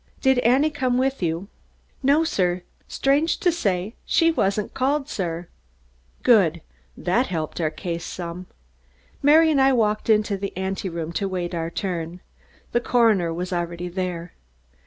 [0.19, 1.47] "Did Annie come with you?"
[2.01, 2.63] "No, sir.
[2.87, 5.47] Strange to say she wasn't called, sir."
[6.23, 6.61] Good!
[6.97, 8.47] That helped our case some.
[9.21, 12.19] Mary and I walked into the anteroom to await our turn.
[12.71, 14.33] The coroner was already there.